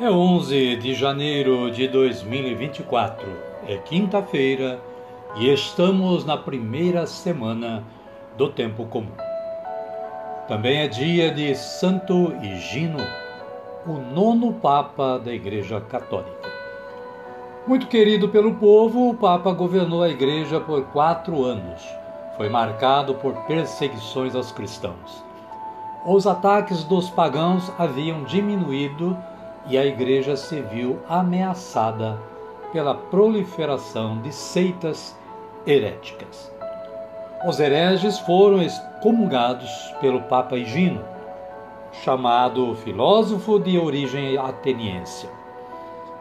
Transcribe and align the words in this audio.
É 0.00 0.08
11 0.08 0.76
de 0.76 0.94
janeiro 0.94 1.72
de 1.72 1.88
2024, 1.88 3.26
é 3.66 3.78
quinta-feira 3.78 4.80
e 5.34 5.52
estamos 5.52 6.24
na 6.24 6.36
primeira 6.36 7.04
semana 7.04 7.82
do 8.36 8.48
tempo 8.48 8.86
comum. 8.86 9.10
Também 10.46 10.82
é 10.82 10.86
dia 10.86 11.32
de 11.32 11.52
Santo 11.56 12.32
Higino, 12.40 13.00
o 13.84 13.94
nono 13.94 14.52
Papa 14.52 15.18
da 15.18 15.32
Igreja 15.32 15.80
Católica. 15.80 16.48
Muito 17.66 17.88
querido 17.88 18.28
pelo 18.28 18.54
povo, 18.54 19.10
o 19.10 19.14
Papa 19.14 19.50
governou 19.50 20.04
a 20.04 20.08
Igreja 20.08 20.60
por 20.60 20.84
quatro 20.92 21.42
anos. 21.42 21.82
Foi 22.36 22.48
marcado 22.48 23.16
por 23.16 23.34
perseguições 23.48 24.36
aos 24.36 24.52
cristãos. 24.52 25.24
Os 26.06 26.24
ataques 26.24 26.84
dos 26.84 27.10
pagãos 27.10 27.72
haviam 27.76 28.22
diminuído 28.22 29.18
e 29.66 29.76
a 29.76 29.84
igreja 29.84 30.36
se 30.36 30.60
viu 30.60 30.98
ameaçada 31.08 32.18
pela 32.72 32.94
proliferação 32.94 34.20
de 34.20 34.32
seitas 34.32 35.16
heréticas. 35.66 36.52
Os 37.46 37.60
hereges 37.60 38.18
foram 38.20 38.62
excomungados 38.62 39.70
pelo 40.00 40.22
Papa 40.22 40.56
Higino, 40.56 41.04
chamado 42.02 42.74
filósofo 42.76 43.58
de 43.58 43.78
origem 43.78 44.36
ateniense. 44.36 45.28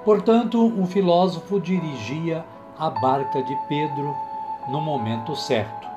Portanto, 0.06 0.64
um 0.64 0.86
filósofo 0.86 1.60
dirigia 1.60 2.46
a 2.80 2.90
barca 2.90 3.42
de 3.42 3.56
Pedro 3.68 4.16
no 4.70 4.80
momento 4.80 5.36
certo, 5.36 5.88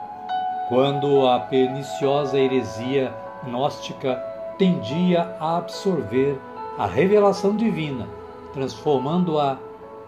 quando 0.69 1.27
a 1.27 1.41
perniciosa 1.41 2.39
heresia 2.39 3.15
gnóstica 3.45 4.17
tendia 4.59 5.37
a 5.39 5.59
absorver 5.59 6.41
a 6.81 6.87
revelação 6.87 7.55
divina, 7.55 8.09
transformando-a 8.55 9.59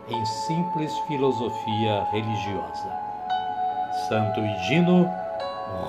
em 0.08 0.24
simples 0.24 0.90
filosofia 1.00 2.02
religiosa. 2.10 2.90
Santo 4.08 4.40
Higino, 4.40 5.06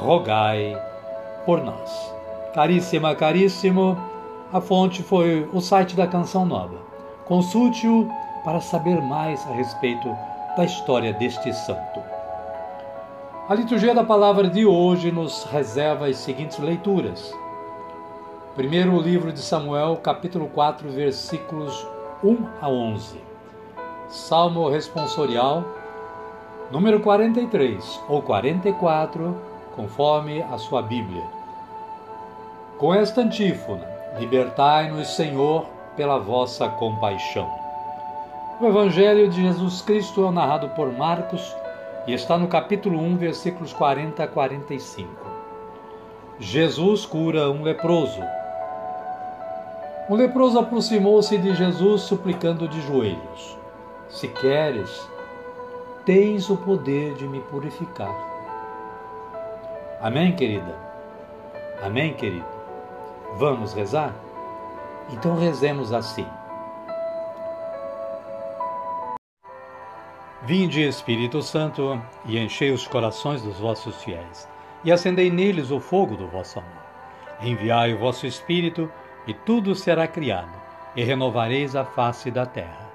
rogai 0.02 0.78
por 1.46 1.63
nós. 1.63 2.13
Caríssima, 2.53 3.16
caríssimo, 3.16 3.97
a 4.52 4.59
fonte 4.59 5.02
foi 5.02 5.50
o 5.53 5.62
site 5.62 5.96
da 5.96 6.06
Canção 6.06 6.46
Nova. 6.46 6.75
Consulte-o 7.24 8.09
para 8.44 8.59
saber 8.59 9.02
mais 9.02 9.41
a 9.47 9.53
respeito 9.53 10.13
da 10.58 10.66
história 10.66 11.13
deste 11.13 11.53
santo. 11.53 12.02
A 13.47 13.56
liturgia 13.56 13.96
da 13.96 14.03
palavra 14.03 14.50
de 14.50 14.66
hoje 14.66 15.13
nos 15.13 15.46
reserva 15.46 16.08
as 16.08 16.18
seguintes 16.18 16.59
leituras. 16.59 17.34
Primeiro 18.56 19.02
livro 19.02 19.31
de 19.31 19.40
Samuel, 19.40 19.97
capítulo 19.97 20.47
4, 20.47 20.88
versículos 20.91 21.88
1 22.24 22.38
a 22.62 22.69
11. 22.69 23.19
Salmo 24.09 24.69
responsorial, 24.69 25.66
número 26.72 27.00
43 27.00 28.02
ou 28.08 28.22
44, 28.22 29.36
conforme 29.75 30.44
a 30.44 30.59
sua 30.59 30.84
Bíblia. 30.84 31.24
Com 32.78 32.94
esta 32.94 33.22
antífona, 33.22 33.88
libertai-nos, 34.19 35.16
Senhor, 35.16 35.66
pela 35.97 36.20
vossa 36.20 36.70
compaixão. 36.70 37.50
O 38.62 38.68
Evangelho 38.68 39.30
de 39.30 39.41
Jesus 39.41 39.81
Cristo 39.81 40.28
é 40.28 40.31
narrado 40.31 40.70
por 40.75 40.94
Marcos 40.94 41.56
e 42.06 42.14
está 42.14 42.38
no 42.38 42.47
capítulo 42.47 43.00
1, 43.00 43.18
versículos 43.18 43.74
40 43.74 44.24
a 44.24 44.28
45. 44.28 45.09
Jesus 46.40 47.03
cura 47.03 47.50
um 47.50 47.64
leproso 47.64 48.22
o 50.13 50.16
leproso 50.16 50.59
aproximou-se 50.59 51.35
de 51.40 51.56
Jesus, 51.56 52.03
suplicando 52.03 52.68
de 52.68 52.79
joelhos: 52.81 53.57
Se 54.07 54.28
queres, 54.28 55.09
tens 56.06 56.51
o 56.51 56.56
poder 56.56 57.16
de 57.16 57.28
me 57.28 57.40
purificar. 57.40 58.16
Amém, 60.00 60.35
querida? 60.35 60.78
Amém, 61.81 62.13
querido? 62.13 62.46
Vamos 63.38 63.73
rezar? 63.73 64.13
Então 65.09 65.35
rezemos 65.35 65.91
assim. 65.91 66.28
Vinde, 70.44 70.88
Espírito 70.88 71.41
Santo, 71.41 72.00
e 72.28 72.38
enchei 72.38 72.69
os 72.69 72.85
corações 72.85 73.41
dos 73.41 73.57
vossos 73.57 73.96
fiéis, 74.03 74.47
e 74.84 74.91
acendei 74.91 75.31
neles 75.31 75.72
o 75.72 75.79
fogo 75.79 76.16
do 76.16 76.28
vosso 76.28 76.59
amor. 76.59 76.84
Enviai 77.41 77.96
o 77.96 77.97
vosso 77.97 78.28
Espírito, 78.28 78.91
e 78.97 79.03
tudo 79.31 79.75
será 79.75 80.07
criado, 80.07 80.51
e 80.95 81.03
renovareis 81.03 81.75
a 81.75 81.85
face 81.85 82.31
da 82.31 82.45
terra. 82.45 82.91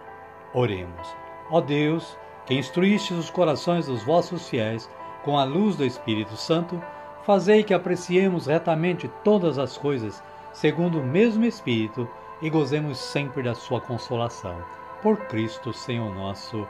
Oremos. 0.52 1.14
Ó 1.48 1.60
Deus, 1.60 2.18
que 2.44 2.54
instruíste 2.54 3.14
os 3.14 3.30
corações 3.30 3.86
dos 3.86 4.02
vossos 4.02 4.48
fiéis 4.48 4.90
com 5.24 5.38
a 5.38 5.44
luz 5.44 5.76
do 5.76 5.84
Espírito 5.84 6.36
Santo, 6.36 6.82
fazei 7.24 7.62
que 7.62 7.72
apreciemos 7.72 8.46
retamente 8.46 9.08
todas 9.22 9.58
as 9.58 9.78
coisas 9.78 10.22
segundo 10.52 11.00
o 11.00 11.04
mesmo 11.04 11.44
Espírito 11.44 12.08
e 12.42 12.50
gozemos 12.50 12.98
sempre 12.98 13.42
da 13.42 13.54
sua 13.54 13.80
consolação. 13.80 14.56
Por 15.02 15.16
Cristo, 15.26 15.72
Senhor 15.72 16.14
nosso. 16.14 16.66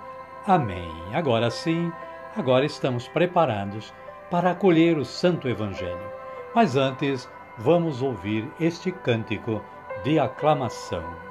Amém. 0.46 0.90
Agora 1.12 1.50
sim, 1.50 1.92
agora 2.36 2.66
estamos 2.66 3.08
preparados 3.08 3.92
para 4.30 4.50
acolher 4.50 4.98
o 4.98 5.04
Santo 5.04 5.48
Evangelho. 5.48 6.10
Mas 6.54 6.76
antes, 6.76 7.28
vamos 7.58 8.02
ouvir 8.02 8.48
este 8.60 8.92
cântico 8.92 9.60
de 10.04 10.18
aclamação. 10.18 11.27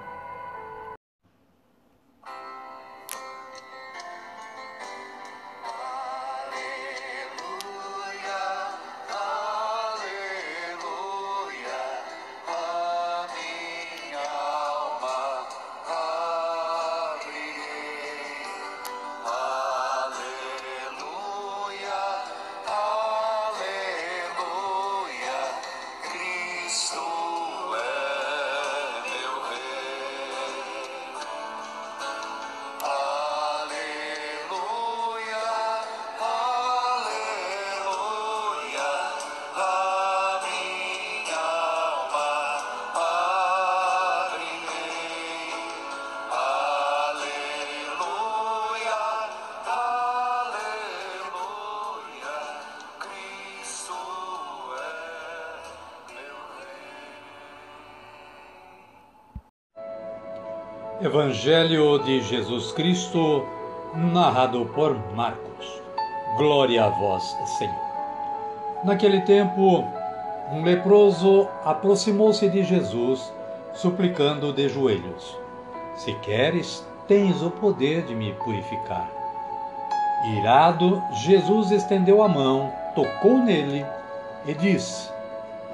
Evangelho 60.99 61.99
de 61.99 62.21
Jesus 62.21 62.71
Cristo, 62.71 63.45
narrado 63.94 64.65
por 64.73 64.97
Marcos. 65.13 65.83
Glória 66.35 66.85
a 66.85 66.89
vós, 66.89 67.23
Senhor. 67.59 67.75
Naquele 68.83 69.21
tempo, 69.21 69.83
um 70.51 70.63
leproso 70.63 71.47
aproximou-se 71.63 72.49
de 72.49 72.63
Jesus, 72.63 73.31
suplicando 73.75 74.51
de 74.51 74.67
joelhos: 74.69 75.38
Se 75.95 76.13
queres, 76.15 76.83
tens 77.07 77.44
o 77.44 77.51
poder 77.51 78.01
de 78.01 78.15
me 78.15 78.33
purificar. 78.33 79.07
Irado, 80.39 80.99
Jesus 81.11 81.69
estendeu 81.69 82.23
a 82.23 82.27
mão, 82.27 82.73
tocou 82.95 83.38
nele 83.38 83.85
e 84.47 84.53
disse: 84.55 85.11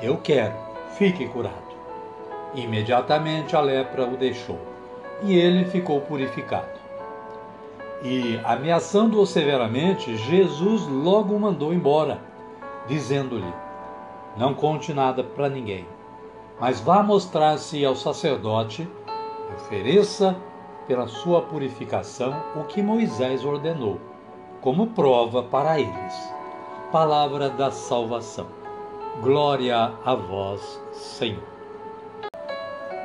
Eu 0.01 0.17
quero, 0.17 0.55
fique 0.97 1.29
curado. 1.29 1.55
Imediatamente 2.53 3.55
a 3.55 3.61
lepra 3.61 4.05
o 4.05 4.17
deixou 4.17 4.72
e 5.23 5.35
ele 5.35 5.65
ficou 5.65 6.01
purificado. 6.01 6.83
E, 8.03 8.39
ameaçando-o 8.43 9.25
severamente, 9.25 10.17
Jesus 10.17 10.85
logo 10.87 11.33
o 11.33 11.39
mandou 11.39 11.73
embora, 11.73 12.19
dizendo-lhe: 12.87 13.53
Não 14.35 14.53
conte 14.53 14.93
nada 14.93 15.23
para 15.23 15.47
ninguém, 15.47 15.87
mas 16.59 16.81
vá 16.81 17.01
mostrar-se 17.01 17.83
ao 17.85 17.95
sacerdote 17.95 18.87
e 19.49 19.55
ofereça 19.55 20.35
pela 20.85 21.07
sua 21.07 21.41
purificação 21.41 22.35
o 22.55 22.65
que 22.65 22.81
Moisés 22.81 23.45
ordenou, 23.45 23.99
como 24.59 24.87
prova 24.87 25.41
para 25.41 25.79
eles. 25.79 26.33
Palavra 26.91 27.49
da 27.49 27.71
salvação. 27.71 28.47
Glória 29.21 29.93
a 30.03 30.15
vós, 30.15 30.81
Senhor. 30.91 31.52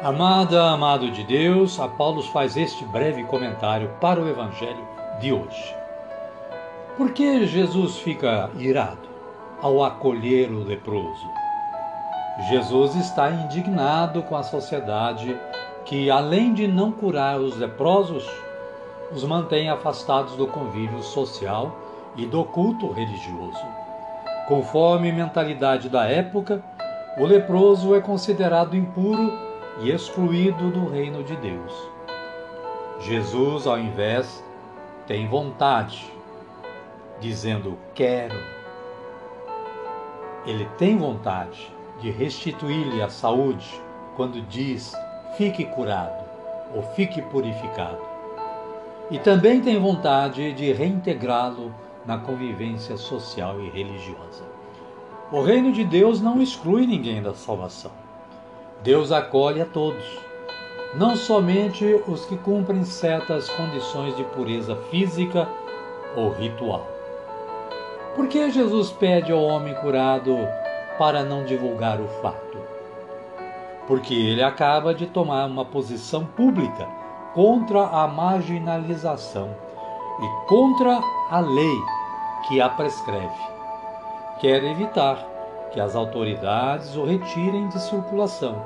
Amada, 0.02 0.70
amado 0.70 1.10
de 1.10 1.24
Deus, 1.24 1.80
a 1.80 1.88
Paulo 1.88 2.22
faz 2.22 2.56
este 2.56 2.84
breve 2.84 3.24
comentário 3.24 3.90
para 4.00 4.20
o 4.20 4.28
Evangelho 4.28 4.86
de 5.18 5.32
hoje. 5.32 5.74
Por 6.96 7.10
que 7.10 7.44
Jesus 7.44 7.98
fica 7.98 8.48
irado 8.56 9.08
ao 9.60 9.82
acolher 9.82 10.52
o 10.52 10.62
leproso? 10.62 11.26
Jesus 12.48 12.94
está 12.94 13.28
indignado 13.28 14.22
com 14.22 14.36
a 14.36 14.44
sociedade 14.44 15.36
que, 15.84 16.08
além 16.08 16.54
de 16.54 16.68
não 16.68 16.92
curar 16.92 17.40
os 17.40 17.56
leprosos, 17.56 18.24
os 19.12 19.24
mantém 19.24 19.68
afastados 19.68 20.36
do 20.36 20.46
convívio 20.46 21.02
social 21.02 21.76
e 22.14 22.24
do 22.24 22.44
culto 22.44 22.92
religioso. 22.92 23.66
Conforme 24.46 25.10
mentalidade 25.10 25.88
da 25.88 26.04
época, 26.04 26.62
o 27.18 27.26
leproso 27.26 27.96
é 27.96 28.00
considerado 28.00 28.76
impuro 28.76 29.47
e 29.80 29.90
excluído 29.90 30.70
do 30.70 30.88
reino 30.88 31.22
de 31.22 31.36
Deus. 31.36 31.72
Jesus, 33.00 33.66
ao 33.66 33.78
invés, 33.78 34.44
tem 35.06 35.28
vontade, 35.28 36.12
dizendo 37.20 37.78
quero. 37.94 38.38
Ele 40.44 40.64
tem 40.76 40.96
vontade 40.96 41.72
de 42.00 42.10
restituir-lhe 42.10 43.02
a 43.02 43.08
saúde 43.08 43.80
quando 44.16 44.42
diz 44.42 44.92
fique 45.36 45.64
curado 45.64 46.24
ou 46.74 46.82
fique 46.94 47.22
purificado. 47.22 48.00
E 49.10 49.18
também 49.18 49.60
tem 49.60 49.78
vontade 49.78 50.52
de 50.52 50.72
reintegrá-lo 50.72 51.72
na 52.04 52.18
convivência 52.18 52.96
social 52.96 53.60
e 53.60 53.70
religiosa. 53.70 54.44
O 55.30 55.42
reino 55.42 55.72
de 55.72 55.84
Deus 55.84 56.20
não 56.20 56.40
exclui 56.42 56.86
ninguém 56.86 57.22
da 57.22 57.34
salvação. 57.34 58.07
Deus 58.82 59.10
acolhe 59.10 59.60
a 59.60 59.66
todos, 59.66 60.04
não 60.94 61.16
somente 61.16 61.84
os 62.06 62.24
que 62.26 62.36
cumprem 62.36 62.84
certas 62.84 63.48
condições 63.50 64.16
de 64.16 64.22
pureza 64.22 64.76
física 64.88 65.48
ou 66.16 66.30
ritual. 66.30 66.86
Por 68.14 68.28
que 68.28 68.50
Jesus 68.50 68.92
pede 68.92 69.32
ao 69.32 69.42
homem 69.42 69.74
curado 69.74 70.36
para 70.96 71.24
não 71.24 71.44
divulgar 71.44 72.00
o 72.00 72.06
fato? 72.22 72.58
Porque 73.86 74.14
ele 74.14 74.42
acaba 74.42 74.94
de 74.94 75.06
tomar 75.06 75.46
uma 75.46 75.64
posição 75.64 76.24
pública 76.24 76.86
contra 77.34 77.82
a 77.82 78.06
marginalização 78.06 79.56
e 80.20 80.48
contra 80.48 81.00
a 81.30 81.40
lei 81.40 81.78
que 82.46 82.60
a 82.60 82.68
prescreve. 82.68 83.42
Quer 84.40 84.62
evitar 84.62 85.37
que 85.70 85.80
as 85.80 85.94
autoridades 85.94 86.96
o 86.96 87.04
retirem 87.04 87.68
de 87.68 87.80
circulação, 87.80 88.64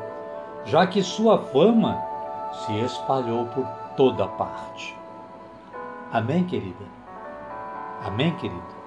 já 0.65 0.87
que 0.87 1.03
sua 1.03 1.39
fama 1.39 2.03
se 2.53 2.73
espalhou 2.81 3.47
por 3.47 3.67
toda 3.97 4.27
parte. 4.27 4.97
Amém, 6.13 6.45
querida? 6.45 6.85
Amém, 8.05 8.35
querido? 8.37 8.83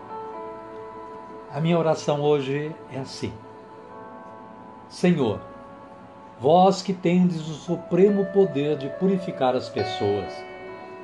A 1.51 1.61
minha 1.61 1.79
oração 1.79 2.21
hoje 2.21 2.75
é 2.91 2.99
assim: 2.99 3.33
Senhor, 4.89 5.39
vós 6.39 6.81
que 6.81 6.93
tendes 6.93 7.47
o 7.47 7.53
supremo 7.53 8.25
poder 8.27 8.77
de 8.77 8.89
purificar 8.89 9.55
as 9.55 9.69
pessoas, 9.69 10.33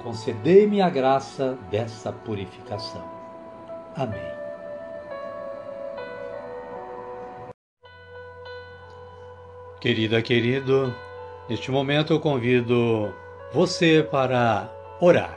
concedei-me 0.04 0.82
a 0.82 0.90
graça 0.90 1.58
dessa 1.70 2.12
purificação. 2.12 3.04
Amém. 3.96 4.51
Querida, 9.82 10.22
querido, 10.22 10.94
neste 11.50 11.72
momento 11.72 12.14
eu 12.14 12.20
convido 12.20 13.12
você 13.52 14.04
para 14.04 14.72
orar. 15.00 15.36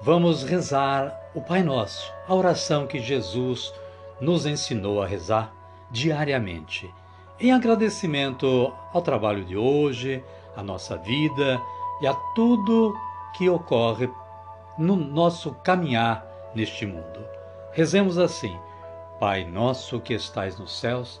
Vamos 0.00 0.42
rezar 0.42 1.14
o 1.34 1.42
Pai 1.42 1.62
Nosso, 1.62 2.10
a 2.26 2.34
oração 2.34 2.86
que 2.86 2.98
Jesus 2.98 3.70
nos 4.18 4.46
ensinou 4.46 5.02
a 5.02 5.06
rezar 5.06 5.52
diariamente, 5.90 6.90
em 7.38 7.52
agradecimento 7.52 8.72
ao 8.90 9.02
trabalho 9.02 9.44
de 9.44 9.54
hoje, 9.54 10.24
à 10.56 10.62
nossa 10.62 10.96
vida 10.96 11.60
e 12.00 12.06
a 12.06 12.14
tudo 12.34 12.98
que 13.36 13.50
ocorre 13.50 14.08
no 14.78 14.96
nosso 14.96 15.52
caminhar 15.56 16.26
neste 16.54 16.86
mundo. 16.86 17.22
Rezemos 17.72 18.16
assim: 18.16 18.58
Pai 19.20 19.44
nosso 19.44 20.00
que 20.00 20.14
estais 20.14 20.58
nos 20.58 20.80
céus, 20.80 21.20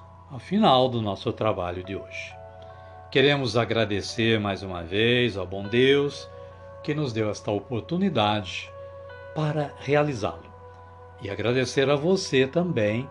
ao 0.31 0.39
final 0.39 0.87
do 0.87 1.01
nosso 1.01 1.33
trabalho 1.33 1.83
de 1.83 1.93
hoje. 1.93 2.33
Queremos 3.11 3.57
agradecer 3.57 4.39
mais 4.39 4.63
uma 4.63 4.81
vez 4.81 5.35
ao 5.35 5.45
bom 5.45 5.63
Deus 5.63 6.29
que 6.81 6.95
nos 6.95 7.11
deu 7.11 7.29
esta 7.29 7.51
oportunidade 7.51 8.71
para 9.35 9.73
realizá-lo. 9.79 10.49
E 11.21 11.29
agradecer 11.29 11.89
a 11.89 11.97
você 11.97 12.47
também 12.47 13.09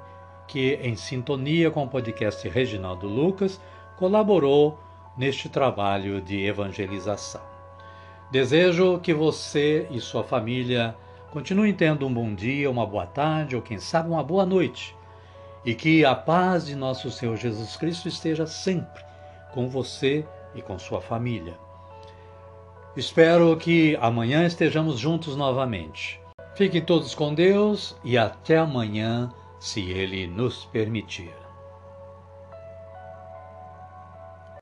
que, 0.48 0.80
em 0.82 0.96
sintonia 0.96 1.70
com 1.70 1.84
o 1.84 1.88
podcast 1.88 2.48
Reginaldo 2.48 3.06
Lucas, 3.06 3.60
colaborou 3.98 4.78
neste 5.16 5.48
trabalho 5.48 6.22
de 6.22 6.42
evangelização. 6.46 7.42
Desejo 8.30 8.98
que 8.98 9.12
você 9.12 9.86
e 9.90 10.00
sua 10.00 10.24
família 10.24 10.96
continuem 11.30 11.74
tendo 11.74 12.06
um 12.06 12.14
bom 12.14 12.34
dia, 12.34 12.70
uma 12.70 12.86
boa 12.86 13.06
tarde 13.06 13.54
ou, 13.54 13.60
quem 13.60 13.78
sabe, 13.78 14.08
uma 14.08 14.24
boa 14.24 14.46
noite 14.46 14.96
e 15.64 15.74
que 15.74 16.04
a 16.04 16.14
paz 16.14 16.66
de 16.66 16.74
nosso 16.74 17.10
Senhor 17.10 17.36
Jesus 17.36 17.76
Cristo 17.76 18.08
esteja 18.08 18.46
sempre 18.46 19.02
com 19.52 19.68
você 19.68 20.24
e 20.54 20.62
com 20.62 20.78
sua 20.78 21.00
família. 21.00 21.54
Espero 22.96 23.56
que 23.56 23.96
amanhã 24.00 24.44
estejamos 24.44 24.98
juntos 24.98 25.36
novamente. 25.36 26.20
Fiquem 26.54 26.82
todos 26.82 27.14
com 27.14 27.32
Deus 27.32 27.96
e 28.02 28.18
até 28.18 28.58
amanhã, 28.58 29.32
se 29.58 29.80
Ele 29.90 30.26
nos 30.26 30.64
permitir. 30.66 31.39